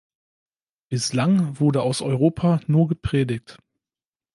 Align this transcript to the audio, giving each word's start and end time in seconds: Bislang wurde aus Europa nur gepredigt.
Bislang 0.89 1.59
wurde 1.59 1.83
aus 1.83 2.01
Europa 2.01 2.59
nur 2.65 2.87
gepredigt. 2.87 3.59